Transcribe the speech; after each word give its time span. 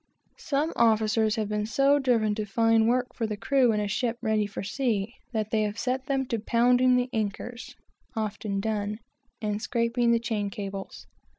Some 0.39 0.73
officers 0.75 1.35
have 1.35 1.47
been 1.47 1.67
so 1.67 1.99
driven 1.99 2.33
to 2.33 2.43
find 2.45 2.87
work 2.87 3.13
for 3.13 3.27
the 3.27 3.37
crew 3.37 3.71
in 3.71 3.79
a 3.79 3.87
ship 3.87 4.17
ready 4.19 4.47
for 4.47 4.63
sea, 4.63 5.13
that 5.31 5.51
they 5.51 5.61
have 5.61 5.77
set 5.77 6.07
them 6.07 6.25
to 6.29 6.39
pounding 6.39 6.95
the 6.95 7.07
anchors 7.13 7.75
(often 8.15 8.59
done) 8.61 8.97
and 9.43 9.61
scraping 9.61 10.11
the 10.11 10.17
chain 10.17 10.49
cables. 10.49 11.05